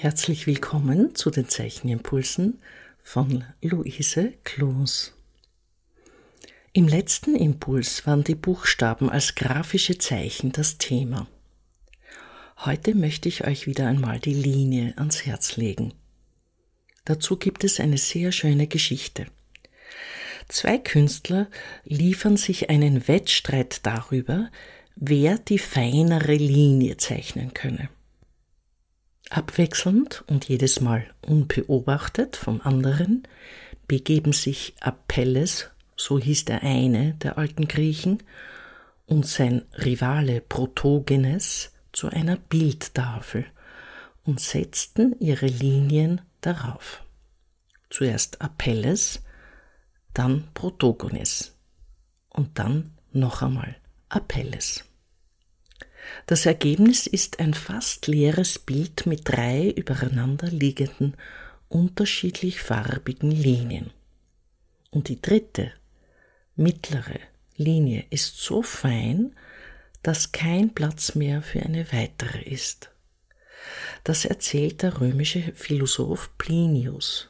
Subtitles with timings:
[0.00, 2.60] Herzlich willkommen zu den Zeichenimpulsen
[3.02, 5.12] von Luise Kloos.
[6.72, 11.26] Im letzten Impuls waren die Buchstaben als grafische Zeichen das Thema.
[12.58, 15.92] Heute möchte ich euch wieder einmal die Linie ans Herz legen.
[17.04, 19.26] Dazu gibt es eine sehr schöne Geschichte.
[20.46, 21.48] Zwei Künstler
[21.82, 24.48] liefern sich einen Wettstreit darüber,
[24.94, 27.88] wer die feinere Linie zeichnen könne.
[29.30, 33.26] Abwechselnd und jedes Mal unbeobachtet vom anderen
[33.86, 38.22] begeben sich Apelles, so hieß der eine der alten Griechen,
[39.06, 43.46] und sein Rivale Protogenes zu einer Bildtafel
[44.24, 47.02] und setzten ihre Linien darauf.
[47.90, 49.22] Zuerst Apelles,
[50.12, 51.56] dann Protogenes
[52.28, 53.76] und dann noch einmal
[54.10, 54.84] Apelles.
[56.26, 61.14] Das Ergebnis ist ein fast leeres Bild mit drei übereinander liegenden,
[61.68, 63.90] unterschiedlich farbigen Linien.
[64.90, 65.72] Und die dritte,
[66.56, 67.20] mittlere
[67.56, 69.34] Linie ist so fein,
[70.02, 72.90] dass kein Platz mehr für eine weitere ist.
[74.04, 77.28] Das erzählt der römische Philosoph Plinius.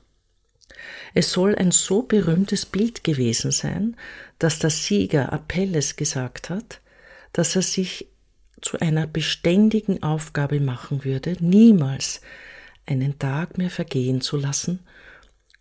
[1.15, 3.97] Es soll ein so berühmtes Bild gewesen sein,
[4.39, 6.81] dass der Sieger Apelles gesagt hat,
[7.33, 8.07] dass er sich
[8.61, 12.21] zu einer beständigen Aufgabe machen würde, niemals
[12.87, 14.81] einen Tag mehr vergehen zu lassen,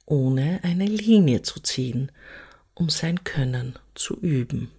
[0.06, 2.12] ohne eine Linie zu ziehen,
[2.73, 4.72] um sein Können zu üben.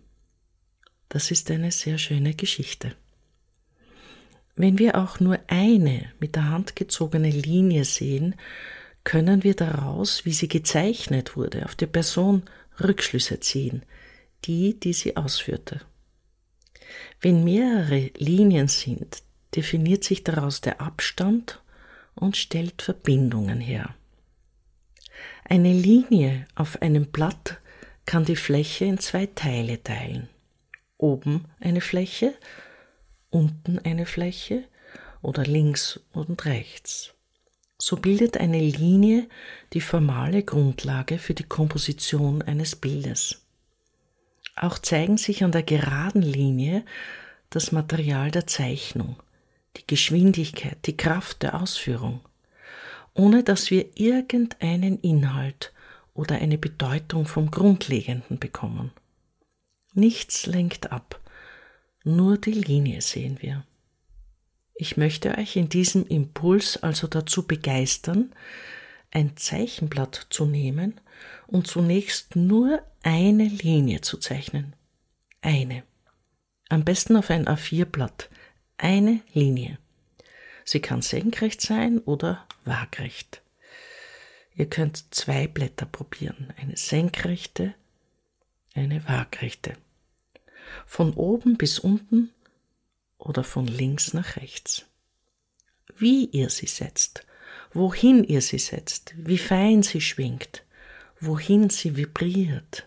[1.08, 2.94] Das ist eine sehr schöne Geschichte.
[4.56, 8.34] Wenn wir auch nur eine mit der Hand gezogene Linie sehen,
[9.04, 12.42] können wir daraus, wie sie gezeichnet wurde, auf die Person
[12.82, 13.82] Rückschlüsse ziehen,
[14.44, 15.80] die, die sie ausführte.
[17.20, 19.22] Wenn mehrere Linien sind,
[19.54, 21.62] definiert sich daraus der Abstand
[22.14, 23.94] und stellt Verbindungen her.
[25.44, 27.58] Eine Linie auf einem Blatt
[28.06, 30.28] kann die Fläche in zwei Teile teilen.
[30.96, 32.34] Oben eine Fläche,
[33.30, 34.64] unten eine Fläche
[35.22, 37.14] oder links und rechts.
[37.78, 39.28] So bildet eine Linie
[39.72, 43.44] die formale Grundlage für die Komposition eines Bildes.
[44.60, 46.84] Auch zeigen sich an der geraden Linie
[47.50, 49.16] das Material der Zeichnung,
[49.76, 52.20] die Geschwindigkeit, die Kraft der Ausführung,
[53.14, 55.72] ohne dass wir irgendeinen Inhalt
[56.12, 58.90] oder eine Bedeutung vom Grundlegenden bekommen.
[59.94, 61.20] Nichts lenkt ab,
[62.02, 63.64] nur die Linie sehen wir.
[64.74, 68.32] Ich möchte euch in diesem Impuls also dazu begeistern,
[69.10, 71.00] ein Zeichenblatt zu nehmen
[71.46, 74.74] und zunächst nur eine Linie zu zeichnen.
[75.40, 75.82] Eine.
[76.68, 78.28] Am besten auf ein A4-Blatt.
[78.76, 79.78] Eine Linie.
[80.64, 83.42] Sie kann senkrecht sein oder waagrecht.
[84.54, 86.52] Ihr könnt zwei Blätter probieren.
[86.58, 87.74] Eine senkrechte,
[88.74, 89.76] eine waagrechte.
[90.84, 92.32] Von oben bis unten
[93.16, 94.84] oder von links nach rechts.
[95.96, 97.24] Wie ihr sie setzt,
[97.72, 100.64] wohin ihr sie setzt, wie fein sie schwingt,
[101.20, 102.86] wohin sie vibriert,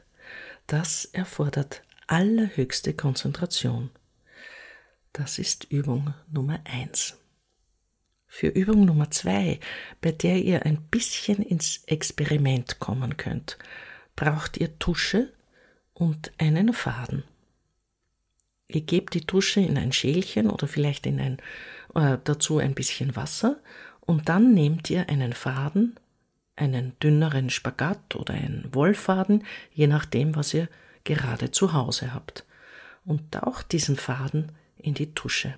[0.68, 3.90] das erfordert allerhöchste Konzentration.
[5.14, 7.18] Das ist Übung Nummer eins.
[8.28, 9.60] Für Übung Nummer zwei,
[10.00, 13.58] bei der ihr ein bisschen ins Experiment kommen könnt,
[14.16, 15.34] braucht ihr Tusche
[15.94, 17.24] und einen Faden.
[18.68, 21.38] Ihr gebt die Tusche in ein Schälchen oder vielleicht in ein,
[21.94, 23.62] äh, dazu ein bisschen Wasser
[24.12, 25.98] und dann nehmt ihr einen Faden,
[26.58, 30.68] einen dünneren Spagat oder einen Wollfaden, je nachdem, was ihr
[31.06, 32.46] gerade zu Hause habt,
[33.06, 35.56] und taucht diesen Faden in die Tusche.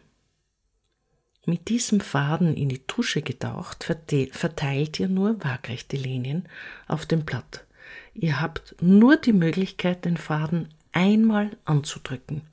[1.48, 6.48] Mit diesem Faden in die Tusche getaucht, verteilt ihr nur waagrechte Linien
[6.88, 7.66] auf dem Blatt.
[8.14, 12.44] Ihr habt nur die Möglichkeit, den Faden einmal anzudrücken.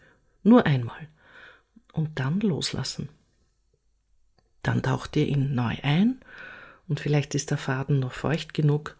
[0.44, 1.08] Nur einmal.
[1.92, 3.10] Und dann loslassen.
[4.62, 6.20] Dann taucht ihr ihn neu ein
[6.88, 8.96] und vielleicht ist der Faden noch feucht genug,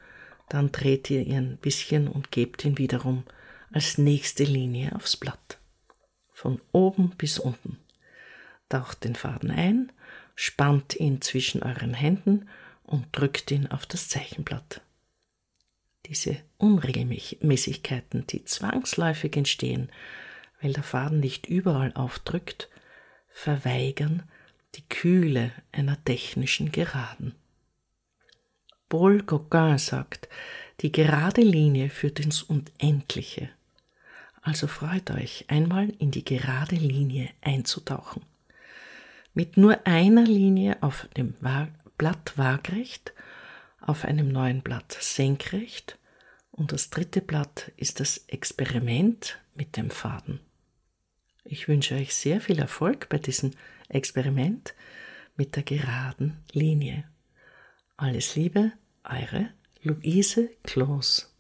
[0.48, 3.24] dann dreht ihr ihn ein bisschen und gebt ihn wiederum
[3.72, 5.58] als nächste Linie aufs Blatt.
[6.32, 7.78] Von oben bis unten.
[8.68, 9.92] Taucht den Faden ein,
[10.34, 12.48] spannt ihn zwischen euren Händen
[12.84, 14.80] und drückt ihn auf das Zeichenblatt.
[16.06, 19.90] Diese Unregelmäßigkeiten, die zwangsläufig entstehen,
[20.60, 22.68] weil der Faden nicht überall aufdrückt,
[23.28, 24.24] verweigern
[24.74, 27.34] die Kühle einer technischen Geraden.
[28.88, 30.28] Paul Gauguin sagt,
[30.80, 33.50] die gerade Linie führt ins Unendliche.
[34.42, 38.22] Also freut euch, einmal in die gerade Linie einzutauchen.
[39.34, 41.34] Mit nur einer Linie auf dem
[41.98, 43.12] Blatt waagrecht,
[43.80, 45.98] auf einem neuen Blatt senkrecht
[46.50, 50.40] und das dritte Blatt ist das Experiment mit dem Faden.
[51.44, 53.52] Ich wünsche euch sehr viel Erfolg bei diesem
[53.88, 54.74] Experiment
[55.36, 57.04] mit der geraden Linie.
[57.96, 58.72] Alles Liebe,
[59.04, 59.50] eure
[59.82, 61.34] Luise Kloos.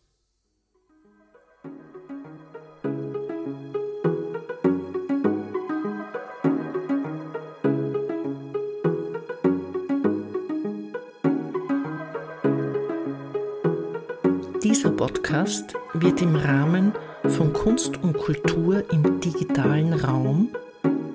[14.62, 16.92] Dieser Podcast wird im Rahmen
[17.28, 20.48] von Kunst und Kultur im digitalen Raum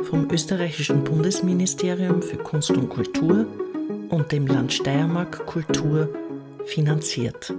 [0.04, 3.46] vom österreichischen Bundesministerium für Kunst und Kultur
[4.10, 6.10] und dem Land Steiermark Kultur
[6.66, 7.54] finanziert.